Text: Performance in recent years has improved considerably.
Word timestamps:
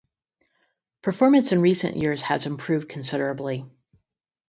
Performance 1.03 1.51
in 1.51 1.61
recent 1.61 1.95
years 1.95 2.23
has 2.23 2.47
improved 2.47 2.89
considerably. 2.89 3.69